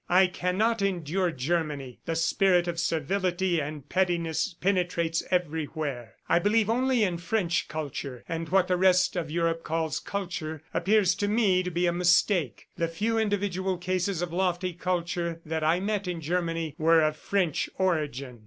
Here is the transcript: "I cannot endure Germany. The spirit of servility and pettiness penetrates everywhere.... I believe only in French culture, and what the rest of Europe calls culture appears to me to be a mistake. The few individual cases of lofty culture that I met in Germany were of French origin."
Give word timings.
"I 0.09 0.25
cannot 0.25 0.81
endure 0.81 1.29
Germany. 1.29 1.99
The 2.05 2.15
spirit 2.15 2.67
of 2.67 2.79
servility 2.79 3.61
and 3.61 3.87
pettiness 3.87 4.55
penetrates 4.59 5.21
everywhere.... 5.29 6.15
I 6.27 6.39
believe 6.39 6.71
only 6.71 7.03
in 7.03 7.19
French 7.19 7.67
culture, 7.67 8.23
and 8.27 8.49
what 8.49 8.67
the 8.67 8.77
rest 8.77 9.15
of 9.15 9.29
Europe 9.29 9.63
calls 9.63 9.99
culture 9.99 10.63
appears 10.73 11.13
to 11.13 11.27
me 11.27 11.61
to 11.61 11.69
be 11.69 11.85
a 11.85 11.93
mistake. 11.93 12.65
The 12.77 12.87
few 12.87 13.19
individual 13.19 13.77
cases 13.77 14.23
of 14.23 14.33
lofty 14.33 14.73
culture 14.73 15.39
that 15.45 15.63
I 15.63 15.79
met 15.79 16.07
in 16.07 16.19
Germany 16.19 16.73
were 16.79 17.01
of 17.03 17.15
French 17.15 17.69
origin." 17.75 18.39